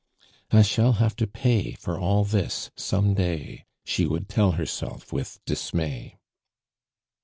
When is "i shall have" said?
0.49-1.15